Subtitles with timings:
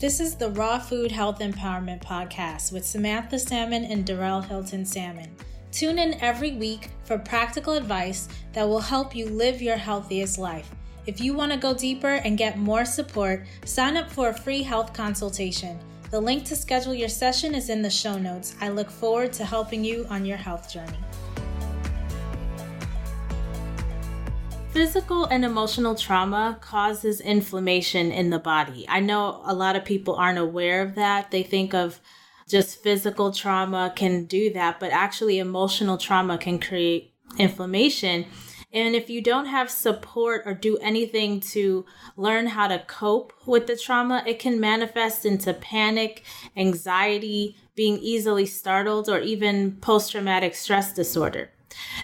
[0.00, 5.30] This is the Raw Food Health Empowerment Podcast with Samantha Salmon and Darrell Hilton Salmon.
[5.70, 10.68] Tune in every week for practical advice that will help you live your healthiest life.
[11.06, 14.64] If you want to go deeper and get more support, sign up for a free
[14.64, 15.78] health consultation.
[16.10, 18.56] The link to schedule your session is in the show notes.
[18.60, 20.98] I look forward to helping you on your health journey.
[24.74, 28.84] Physical and emotional trauma causes inflammation in the body.
[28.88, 31.30] I know a lot of people aren't aware of that.
[31.30, 32.00] They think of
[32.48, 38.26] just physical trauma can do that, but actually, emotional trauma can create inflammation.
[38.72, 41.86] And if you don't have support or do anything to
[42.16, 46.24] learn how to cope with the trauma, it can manifest into panic,
[46.56, 51.53] anxiety, being easily startled, or even post traumatic stress disorder.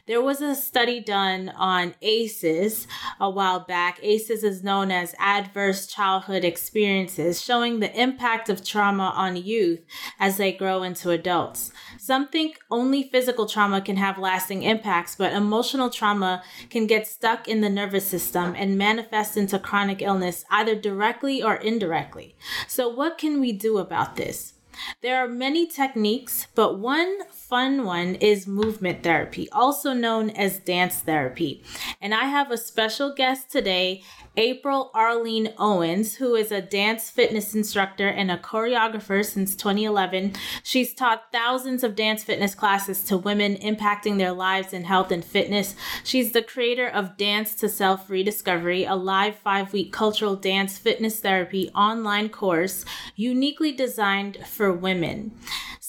[0.06, 2.86] There was a study done on ACEs
[3.18, 3.98] a while back.
[4.02, 9.80] ACEs is known as Adverse Childhood Experiences, showing the impact of trauma on youth
[10.18, 11.72] as they grow into adults.
[11.98, 17.48] Some think only physical trauma can have lasting impacts, but emotional trauma can get stuck
[17.48, 22.36] in the nervous system and manifest into chronic illness either directly or indirectly.
[22.66, 24.54] So, what can we do about this?
[25.02, 30.96] There are many techniques, but one fun one is movement therapy, also known as dance
[31.00, 31.62] therapy.
[32.00, 34.02] And I have a special guest today,
[34.36, 40.34] April Arlene Owens, who is a dance fitness instructor and a choreographer since 2011.
[40.62, 45.24] She's taught thousands of dance fitness classes to women, impacting their lives in health and
[45.24, 45.74] fitness.
[46.04, 51.18] She's the creator of Dance to Self Rediscovery, a live five week cultural dance fitness
[51.18, 52.84] therapy online course
[53.16, 55.32] uniquely designed for women.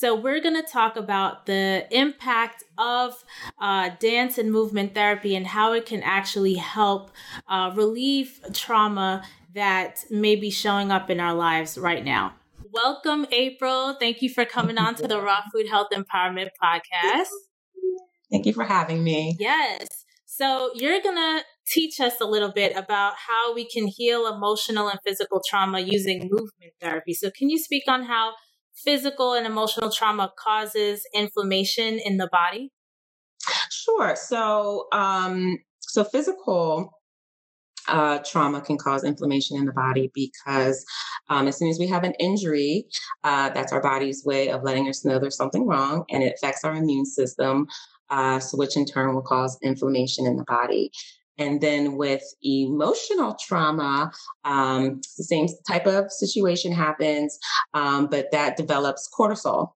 [0.01, 3.23] So, we're going to talk about the impact of
[3.59, 7.11] uh, dance and movement therapy and how it can actually help
[7.47, 12.33] uh, relieve trauma that may be showing up in our lives right now.
[12.73, 13.95] Welcome, April.
[13.99, 17.29] Thank you for coming on to the Raw Food Health Empowerment Podcast.
[18.31, 19.37] Thank you for having me.
[19.39, 19.87] Yes.
[20.25, 24.87] So, you're going to teach us a little bit about how we can heal emotional
[24.87, 27.13] and physical trauma using movement therapy.
[27.13, 28.31] So, can you speak on how
[28.83, 32.71] physical and emotional trauma causes inflammation in the body?
[33.69, 34.15] Sure.
[34.15, 36.91] So, um, so physical
[37.87, 40.85] uh, trauma can cause inflammation in the body because
[41.29, 42.85] um, as soon as we have an injury,
[43.23, 46.63] uh, that's our body's way of letting us know there's something wrong, and it affects
[46.63, 47.67] our immune system,
[48.09, 50.91] uh, so which in turn will cause inflammation in the body.
[51.37, 54.11] And then with emotional trauma,
[54.43, 57.37] um, the same type of situation happens,
[57.73, 59.71] um, but that develops cortisol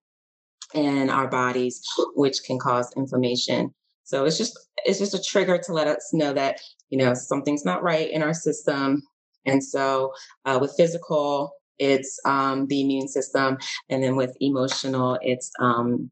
[0.74, 1.80] in our bodies,
[2.14, 3.74] which can cause inflammation.
[4.04, 7.64] So it's just it's just a trigger to let us know that you know something's
[7.64, 9.02] not right in our system.
[9.44, 10.12] And so
[10.44, 16.10] uh, with physical, it's um, the immune system, and then with emotional, it's um,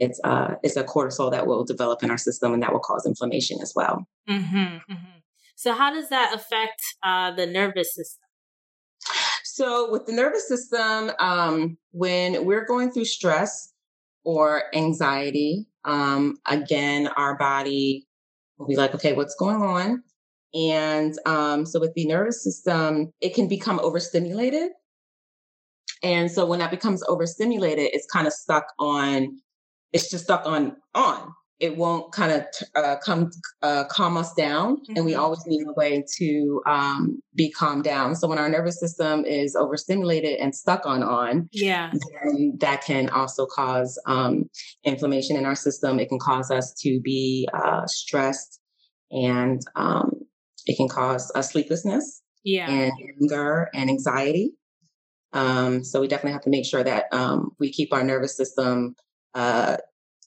[0.00, 3.06] it's uh, it's a cortisol that will develop in our system and that will cause
[3.06, 4.06] inflammation as well.
[4.28, 5.18] Mm-hmm, mm-hmm.
[5.54, 8.26] So, how does that affect uh, the nervous system?
[9.44, 13.72] So, with the nervous system, um, when we're going through stress
[14.24, 18.06] or anxiety, um, again, our body
[18.56, 20.02] will be like, okay, what's going on?
[20.54, 24.70] And um, so, with the nervous system, it can become overstimulated.
[26.02, 29.42] And so, when that becomes overstimulated, it's kind of stuck on
[29.92, 31.32] it's just stuck on on.
[31.58, 33.30] It won't kind of uh, come
[33.60, 34.96] uh, calm us down, mm-hmm.
[34.96, 35.20] and we mm-hmm.
[35.20, 38.16] always need a way to um, be calmed down.
[38.16, 41.90] So when our nervous system is overstimulated and stuck on on, yeah,
[42.60, 44.44] that can also cause um,
[44.84, 46.00] inflammation in our system.
[46.00, 48.58] It can cause us to be uh, stressed,
[49.10, 50.12] and um,
[50.64, 54.54] it can cause a sleeplessness, yeah, and anger and anxiety.
[55.34, 58.96] Um, so we definitely have to make sure that um, we keep our nervous system
[59.34, 59.76] uh,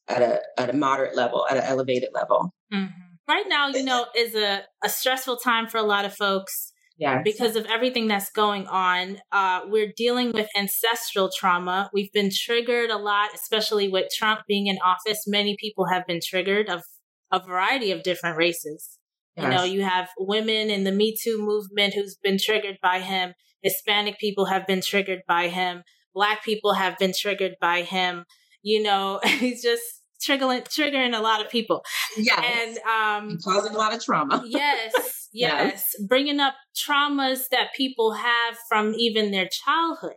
[0.08, 2.54] at a at a moderate level, at an elevated level.
[2.74, 3.02] Mm-hmm.
[3.28, 6.74] Right now, you know, is a, a stressful time for a lot of folks.
[6.98, 7.22] Yeah.
[7.24, 11.90] Because of everything that's going on, uh, we're dealing with ancestral trauma.
[11.92, 15.24] We've been triggered a lot, especially with Trump being in office.
[15.26, 16.84] Many people have been triggered of
[17.32, 19.00] a variety of different races.
[19.36, 19.44] Yes.
[19.44, 23.34] You know, you have women in the Me Too movement who's been triggered by him.
[23.64, 25.82] Hispanic people have been triggered by him.
[26.14, 28.26] Black people have been triggered by him
[28.64, 29.84] you know, he's just
[30.28, 31.84] triggering triggering a lot of people.
[32.18, 32.42] Yeah.
[32.42, 34.44] And um causing a lot of trauma.
[34.48, 34.94] yes,
[35.32, 35.32] yes.
[35.34, 35.96] Yes.
[36.08, 40.14] Bringing up traumas that people have from even their childhood.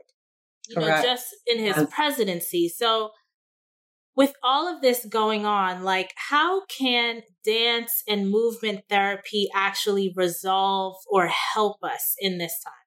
[0.69, 1.03] You Correct.
[1.05, 1.89] know, just in his yes.
[1.95, 2.69] presidency.
[2.69, 3.11] So
[4.17, 10.97] with all of this going on, like how can dance and movement therapy actually resolve
[11.09, 12.86] or help us in this time?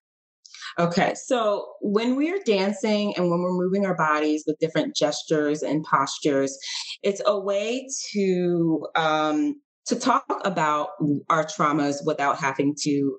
[0.78, 5.84] Okay, so when we're dancing and when we're moving our bodies with different gestures and
[5.84, 6.58] postures,
[7.02, 9.56] it's a way to um,
[9.88, 10.90] to talk about
[11.30, 13.18] our traumas without having to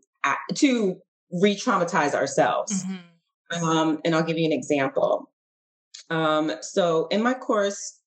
[0.54, 0.96] to
[1.32, 2.84] re-traumatize ourselves.
[2.84, 3.64] Mm-hmm.
[3.64, 5.30] Um, and I'll give you an example.
[6.08, 7.98] Um, so in my course,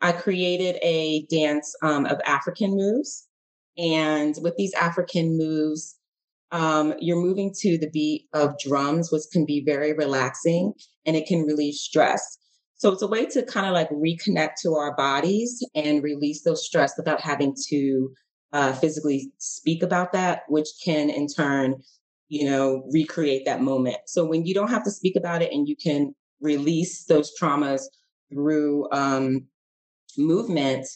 [0.00, 3.26] I created a dance um, of African moves.
[3.78, 5.95] And with these African moves,
[6.52, 10.72] um, you're moving to the beat of drums, which can be very relaxing
[11.04, 12.38] and it can relieve stress.
[12.76, 16.64] So it's a way to kind of like reconnect to our bodies and release those
[16.64, 18.10] stress without having to
[18.52, 21.76] uh, physically speak about that, which can in turn,
[22.28, 23.96] you know, recreate that moment.
[24.06, 27.82] So when you don't have to speak about it and you can release those traumas
[28.32, 29.46] through um,
[30.18, 30.86] movement,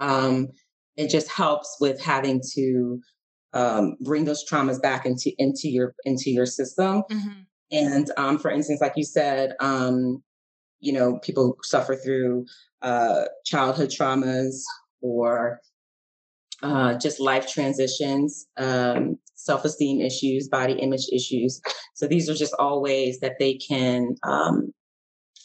[0.00, 0.48] um,
[0.96, 3.00] it just helps with having to
[3.52, 7.02] um, bring those traumas back into into your into your system.
[7.10, 7.40] Mm-hmm.
[7.70, 10.22] And um, for instance, like you said, um,
[10.80, 12.46] you know, people suffer through
[12.82, 14.62] uh, childhood traumas
[15.00, 15.60] or
[16.62, 21.60] uh, just life transitions, um, self esteem issues, body image issues.
[21.94, 24.72] So these are just all ways that they can um,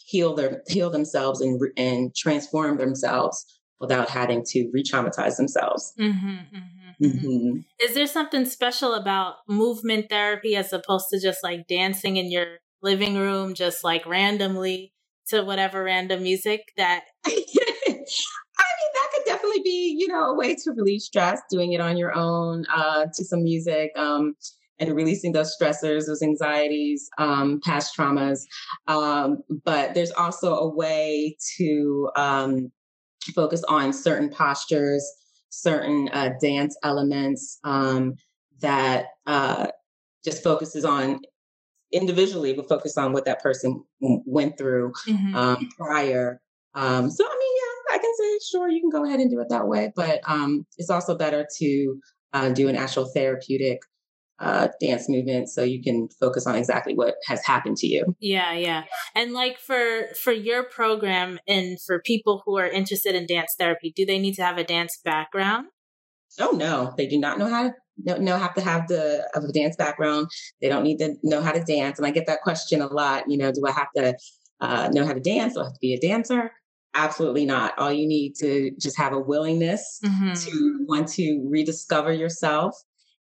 [0.06, 3.46] heal their heal themselves and and transform themselves
[3.80, 5.94] without having to re-traumatize themselves.
[6.00, 7.60] Mm-hmm, mm-hmm, mm-hmm.
[7.82, 12.58] Is there something special about movement therapy as opposed to just like dancing in your
[12.82, 14.94] living room, just like randomly
[15.28, 17.04] to whatever random music that?
[17.26, 21.82] I mean, that could definitely be, you know, a way to relieve stress, doing it
[21.82, 23.92] on your own uh, to some music.
[23.96, 24.36] Um,
[24.80, 28.40] and releasing those stressors, those anxieties, um, past traumas.
[28.88, 32.72] Um, but there's also a way to um,
[33.36, 35.06] focus on certain postures,
[35.54, 38.16] certain uh, dance elements um,
[38.62, 39.68] that uh,
[40.26, 41.20] just focuses on
[41.92, 45.36] individually, but focus on what that person went through mm-hmm.
[45.36, 46.42] Um, prior.
[46.74, 49.40] Um, so, I mean, yeah, I can say, sure, you can go ahead and do
[49.42, 50.22] it that way, but
[50.78, 52.00] it's also better to
[52.34, 53.80] uh, do an actual therapeutic
[54.44, 58.16] uh, dance movement so you can focus on exactly what has happened to you.
[58.20, 58.84] Yeah yeah.
[59.16, 63.94] And like for for your program and for people who are interested in dance therapy
[63.96, 65.68] do they need to have a dance background?
[66.40, 66.94] Oh no.
[66.98, 69.78] They do not know how to know, know have to have the of a dance
[69.78, 70.28] background.
[70.62, 71.98] They don't need to know how to dance.
[71.98, 74.16] And i get that question a lot you know do i have to
[74.60, 75.54] uh, know how to dance?
[75.54, 76.52] Do i have to be a dancer?
[76.96, 77.78] Absolutely not.
[77.80, 80.34] All you need to just have a willingness mm-hmm.
[80.34, 82.76] to want to rediscover yourself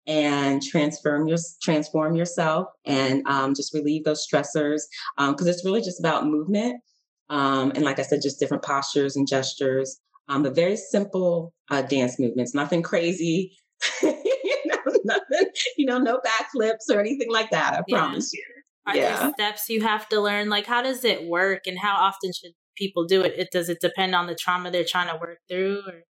[0.07, 4.83] and transform your transform yourself and um, just relieve those stressors
[5.17, 6.81] because um, it's really just about movement
[7.29, 11.83] um, and like I said, just different postures and gestures, um, but very simple uh,
[11.83, 13.57] dance movements, nothing crazy.
[14.03, 17.75] you know, nothing, you know, no backflips or anything like that.
[17.75, 17.99] I yeah.
[17.99, 18.43] promise you.
[18.87, 19.19] Are yeah.
[19.19, 20.49] there steps you have to learn?
[20.49, 23.35] Like, how does it work, and how often should people do it?
[23.37, 25.81] it does it depend on the trauma they're trying to work through?
[25.81, 26.03] Or?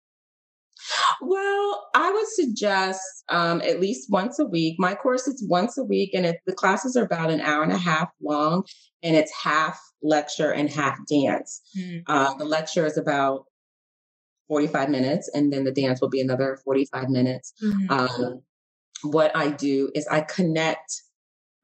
[1.20, 4.76] Well, I would suggest um, at least once a week.
[4.78, 7.72] My course is once a week, and it, the classes are about an hour and
[7.72, 8.64] a half long,
[9.02, 11.62] and it's half lecture and half dance.
[11.78, 12.00] Mm-hmm.
[12.06, 13.44] Uh, the lecture is about
[14.48, 17.52] 45 minutes, and then the dance will be another 45 minutes.
[17.62, 17.90] Mm-hmm.
[17.90, 18.42] Um,
[19.02, 21.02] what I do is I connect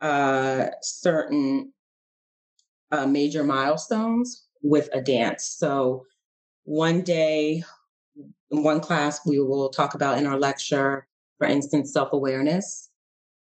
[0.00, 1.72] uh, certain
[2.90, 5.56] uh, major milestones with a dance.
[5.58, 6.04] So
[6.64, 7.64] one day
[8.52, 11.06] in one class, we will talk about in our lecture,
[11.38, 12.90] for instance, self awareness,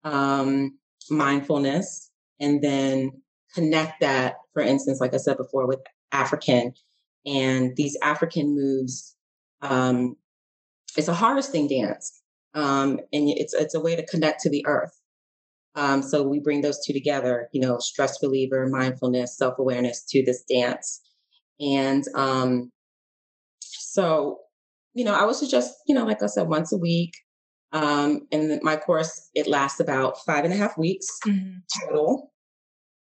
[0.04, 0.78] um,
[1.10, 3.10] mindfulness, and then
[3.54, 5.80] connect that, for instance, like I said before, with
[6.12, 6.72] African.
[7.26, 9.16] And these African moves,
[9.62, 10.16] um,
[10.96, 12.22] it's a harvesting dance.
[12.54, 14.96] Um, and it's it's a way to connect to the earth.
[15.76, 20.24] Um, so we bring those two together, you know, stress reliever, mindfulness, self awareness to
[20.24, 21.00] this dance.
[21.60, 22.72] And um,
[23.60, 24.38] so
[24.94, 27.12] you know, I would suggest, you know, like I said, once a week.
[27.72, 31.58] Um, and my course, it lasts about five and a half weeks mm-hmm.
[31.84, 32.32] total.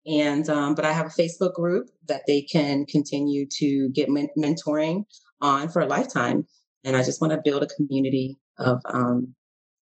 [0.06, 4.30] And, um, but I have a Facebook group that they can continue to get men-
[4.38, 5.06] mentoring
[5.40, 6.46] on for a lifetime.
[6.84, 9.36] And I just want to build a community of, um,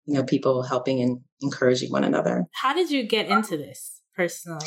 [0.06, 2.44] you know, people helping and encouraging one another.
[2.52, 4.66] How did you get into this personally?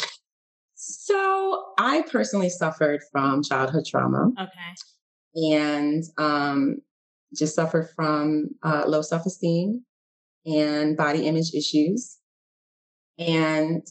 [0.76, 4.30] So I personally suffered from childhood trauma.
[4.40, 5.54] Okay.
[5.56, 6.78] And um,
[7.36, 9.84] just suffer from uh, low self esteem
[10.46, 12.18] and body image issues.
[13.18, 13.86] And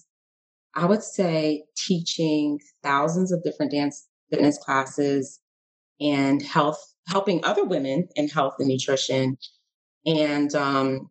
[0.75, 5.41] I would say teaching thousands of different dance fitness classes
[6.01, 6.79] and health,
[7.09, 9.39] helping other women in health and nutrition.
[10.05, 11.11] And um,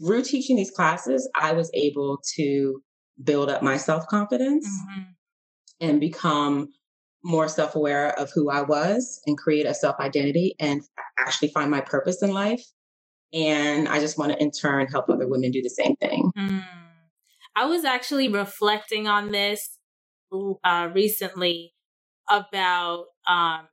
[0.00, 2.82] through teaching these classes, I was able to
[3.22, 5.02] build up my self confidence mm-hmm.
[5.80, 6.72] and become
[7.24, 10.82] more self aware of who I was and create a self identity and
[11.18, 12.62] actually find my purpose in life.
[13.32, 16.30] And I just want to in turn help other women do the same thing.
[16.38, 16.64] Mm.
[17.56, 19.78] I was actually reflecting on this
[20.62, 21.72] uh, recently
[22.28, 23.68] about um,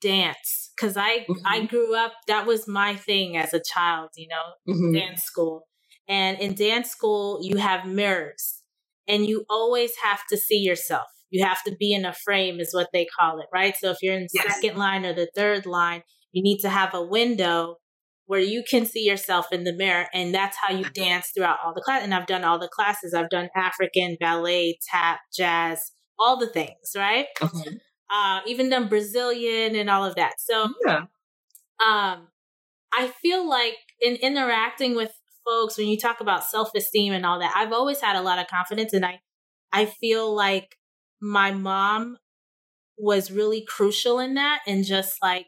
[0.00, 1.46] dance because I mm-hmm.
[1.46, 4.94] I grew up that was my thing as a child, you know, mm-hmm.
[4.94, 5.66] dance school.
[6.08, 8.62] And in dance school, you have mirrors,
[9.06, 11.08] and you always have to see yourself.
[11.30, 13.76] You have to be in a frame, is what they call it, right?
[13.76, 14.54] So if you're in yes.
[14.54, 17.76] second line or the third line, you need to have a window
[18.28, 21.74] where you can see yourself in the mirror and that's how you dance throughout all
[21.74, 26.38] the class and i've done all the classes i've done african ballet tap jazz all
[26.38, 27.78] the things right okay.
[28.10, 30.98] uh, even done brazilian and all of that so yeah.
[31.84, 32.28] um,
[32.92, 35.12] i feel like in interacting with
[35.44, 38.46] folks when you talk about self-esteem and all that i've always had a lot of
[38.46, 39.18] confidence and i
[39.72, 40.76] i feel like
[41.20, 42.16] my mom
[42.96, 45.46] was really crucial in that and just like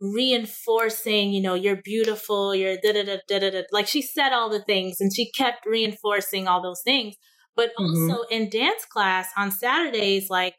[0.00, 3.62] reinforcing, you know, you're beautiful, you're da da da da da.
[3.72, 7.14] Like she said all the things and she kept reinforcing all those things.
[7.54, 8.10] But mm-hmm.
[8.10, 10.54] also in dance class on Saturdays, like,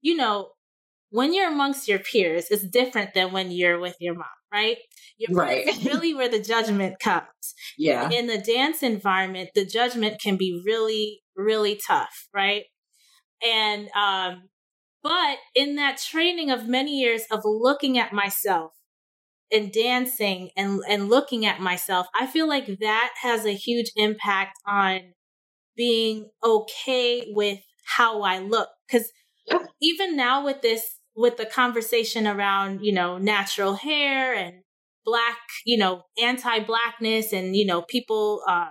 [0.00, 0.50] you know,
[1.10, 4.76] when you're amongst your peers, it's different than when you're with your mom, right?
[5.18, 5.66] Your right.
[5.84, 7.24] really where the judgment comes.
[7.78, 8.10] Yeah.
[8.10, 12.64] In the dance environment, the judgment can be really, really tough, right?
[13.46, 14.48] And um,
[15.06, 18.72] but in that training of many years of looking at myself
[19.52, 24.58] and dancing and, and looking at myself, I feel like that has a huge impact
[24.66, 25.12] on
[25.76, 28.68] being okay with how I look.
[28.90, 29.12] Cause
[29.80, 30.82] even now with this,
[31.14, 34.62] with the conversation around, you know, natural hair and
[35.04, 38.70] black, you know, anti blackness and, you know, people, uh,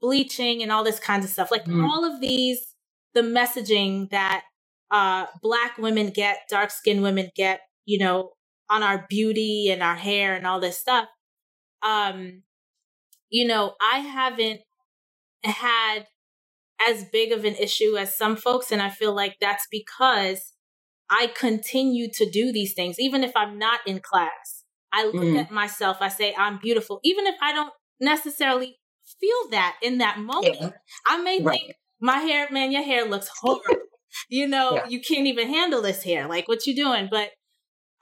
[0.00, 1.84] bleaching and all this kinds of stuff, like mm.
[1.86, 2.67] all of these,
[3.14, 4.44] the messaging that
[4.90, 8.32] uh, black women get, dark skinned women get, you know,
[8.70, 11.08] on our beauty and our hair and all this stuff.
[11.82, 12.42] Um,
[13.30, 14.60] you know, I haven't
[15.44, 16.06] had
[16.86, 18.70] as big of an issue as some folks.
[18.70, 20.52] And I feel like that's because
[21.10, 24.64] I continue to do these things, even if I'm not in class.
[24.92, 25.38] I look mm.
[25.38, 28.78] at myself, I say, I'm beautiful, even if I don't necessarily
[29.20, 30.56] feel that in that moment.
[30.60, 30.70] Yeah.
[31.06, 31.58] I may right.
[31.58, 33.82] think, my hair, man, your hair looks horrible
[34.28, 34.86] you know, yeah.
[34.88, 36.28] you can't even handle this hair.
[36.28, 37.08] Like, what you doing?
[37.10, 37.30] But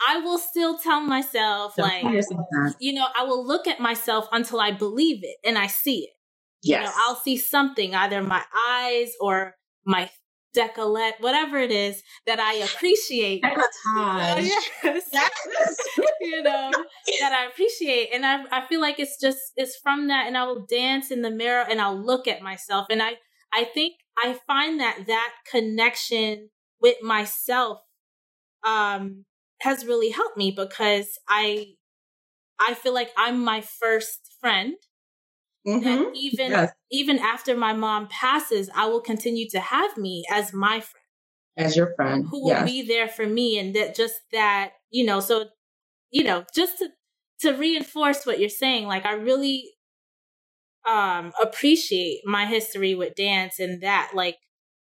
[0.07, 2.05] I will still tell myself, like,
[2.81, 6.11] you know, I will look at myself until I believe it and I see it.
[6.63, 6.81] Yes.
[6.81, 10.11] You know, I'll see something, either my eyes or my
[10.57, 13.43] decolleté, whatever it is that I appreciate.
[15.13, 15.77] Yes.
[16.21, 16.71] you know,
[17.21, 18.09] that I appreciate.
[18.13, 20.27] And I, I feel like it's just, it's from that.
[20.27, 22.87] And I will dance in the mirror and I'll look at myself.
[22.91, 23.13] And I,
[23.53, 26.51] I think I find that that connection
[26.81, 27.81] with myself
[28.65, 29.25] um,
[29.61, 31.75] has really helped me because I
[32.59, 34.75] I feel like I'm my first friend.
[35.67, 35.89] Mm-hmm.
[35.89, 36.73] And even yes.
[36.91, 41.03] even after my mom passes, I will continue to have me as my friend.
[41.57, 42.27] As your friend.
[42.31, 42.71] Who will yes.
[42.71, 45.47] be there for me and that just that, you know, so
[46.11, 46.89] you know, just to
[47.41, 49.71] to reinforce what you're saying, like I really
[50.89, 54.37] um appreciate my history with dance and that like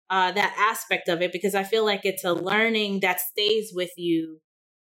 [0.10, 3.91] uh that aspect of it because I feel like it's a learning that stays with
[3.98, 4.39] you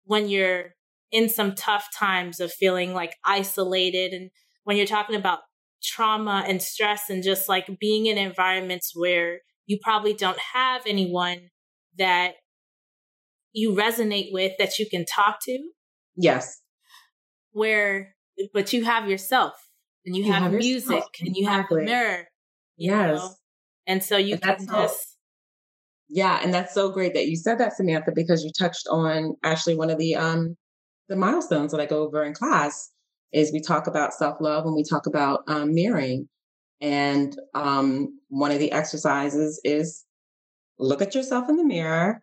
[0.06, 0.76] when you're
[1.12, 4.32] in some tough times of feeling like isolated and
[4.64, 5.40] when you're talking about
[5.82, 11.50] trauma and stress and just like being in environments where you probably don't have anyone
[11.98, 12.34] that
[13.54, 15.58] you resonate with that you can talk to.
[16.16, 16.62] Yes.
[17.52, 18.16] Where,
[18.54, 19.54] but you have yourself
[20.06, 22.28] and you, you have, have, music and you have the mirror.
[22.78, 23.18] Yes.
[23.18, 23.30] Know?
[23.88, 25.18] And so you and can just.
[26.08, 26.40] Yeah.
[26.42, 29.90] And that's so great that you said that, Samantha, because you touched on actually one
[29.90, 30.56] of the, um,
[31.10, 32.92] the milestones that I go over in class
[33.32, 36.30] is we talk about self love and we talk about um, mirroring.
[36.82, 40.06] And um, one of the exercises is
[40.78, 42.22] look at yourself in the mirror.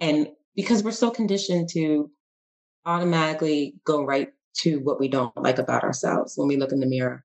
[0.00, 2.10] And because we're so conditioned to
[2.84, 4.28] automatically go right
[4.58, 7.24] to what we don't like about ourselves when we look in the mirror.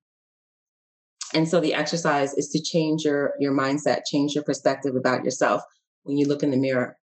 [1.34, 5.62] And so the exercise is to change your, your mindset, change your perspective about yourself
[6.04, 6.96] when you look in the mirror.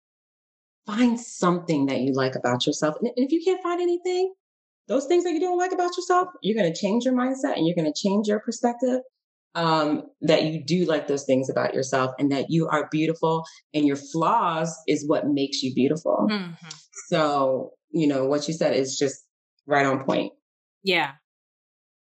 [0.87, 2.97] Find something that you like about yourself.
[3.00, 4.33] And if you can't find anything,
[4.88, 7.67] those things that you don't like about yourself, you're going to change your mindset and
[7.67, 9.00] you're going to change your perspective.
[9.55, 13.85] Um, that you do like those things about yourself and that you are beautiful and
[13.85, 16.26] your flaws is what makes you beautiful.
[16.31, 16.69] Mm-hmm.
[17.09, 19.26] So, you know, what you said is just
[19.66, 20.33] right on point.
[20.83, 21.12] Yeah.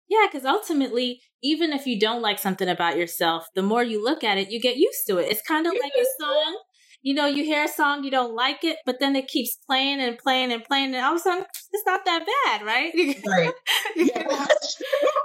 [0.07, 4.23] Yeah, because ultimately, even if you don't like something about yourself, the more you look
[4.23, 5.31] at it, you get used to it.
[5.31, 6.59] It's kind of like a song.
[7.01, 9.99] You know, you hear a song, you don't like it, but then it keeps playing
[9.99, 12.91] and playing and playing, and all of a sudden, it's not that bad, right?
[13.27, 13.53] Right.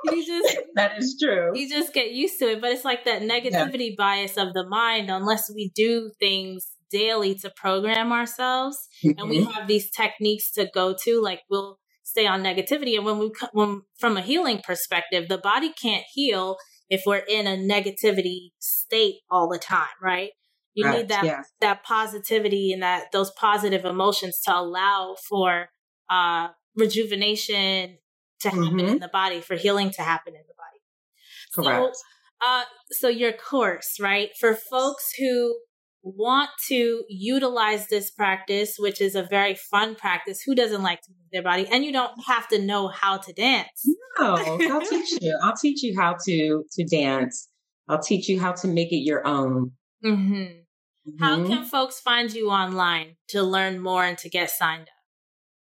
[0.04, 1.52] you just that is true.
[1.54, 3.94] You just get used to it, but it's like that negativity yeah.
[3.96, 5.10] bias of the mind.
[5.10, 9.18] Unless we do things daily to program ourselves, mm-hmm.
[9.18, 9.52] and we mm-hmm.
[9.52, 11.79] have these techniques to go to, like we'll
[12.10, 12.96] stay on negativity.
[12.96, 16.56] And when we, when from a healing perspective, the body can't heal
[16.88, 20.30] if we're in a negativity state all the time, right?
[20.74, 20.98] You right.
[20.98, 21.42] need that yeah.
[21.60, 25.68] that positivity and that those positive emotions to allow for
[26.08, 27.98] uh, rejuvenation
[28.40, 28.88] to happen mm-hmm.
[28.88, 31.68] in the body, for healing to happen in the body.
[31.68, 31.96] Correct.
[31.96, 32.02] So,
[32.46, 34.30] uh, so your course, right?
[34.38, 35.56] For folks who
[36.02, 40.40] want to utilize this practice, which is a very fun practice.
[40.42, 41.66] Who doesn't like to move their body?
[41.70, 43.86] And you don't have to know how to dance.
[44.18, 45.38] No, I'll teach you.
[45.42, 47.48] I'll teach you how to to dance.
[47.88, 49.72] I'll teach you how to make it your own.
[50.04, 50.32] Mm-hmm.
[50.32, 51.18] Mm-hmm.
[51.18, 55.00] How can folks find you online to learn more and to get signed up?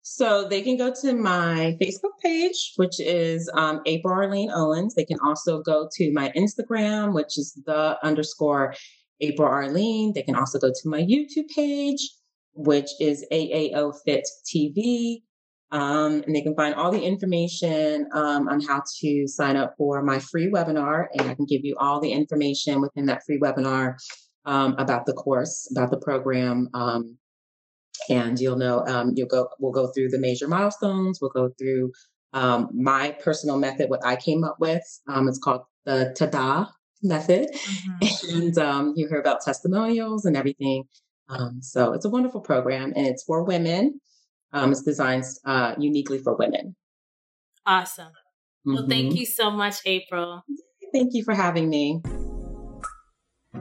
[0.03, 4.95] So they can go to my Facebook page, which is um, April Arlene Owens.
[4.95, 8.75] They can also go to my Instagram, which is the underscore
[9.23, 10.13] April Arlene.
[10.15, 12.11] They can also go to my YouTube page,
[12.55, 15.23] which is AAO Fit TV.
[15.71, 20.03] Um, and they can find all the information um, on how to sign up for
[20.03, 21.07] my free webinar.
[21.15, 23.95] And I can give you all the information within that free webinar
[24.45, 26.69] um, about the course, about the program.
[26.75, 27.17] Um,
[28.11, 31.21] and you'll know, um, you'll go, we'll go through the major milestones.
[31.23, 31.93] We'll go through
[32.35, 34.83] um, my personal method, what I came up with.
[35.09, 36.69] it's called the TADA
[37.03, 37.49] method.
[37.53, 38.37] Mm-hmm.
[38.37, 40.85] And um, you hear about testimonials and everything.
[41.29, 44.01] Um, so it's a wonderful program and it's for women.
[44.53, 46.77] Um, it's designed uh, uniquely for women.
[47.65, 48.09] Awesome.
[48.09, 48.75] Mm-hmm.
[48.75, 49.17] Well, thank mm-hmm.
[49.17, 50.45] you so much, April.
[50.93, 52.03] Thank you for having me.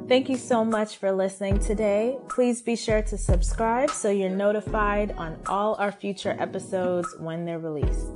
[0.07, 2.17] Thank you so much for listening today.
[2.27, 7.59] Please be sure to subscribe so you're notified on all our future episodes when they're
[7.59, 8.07] released.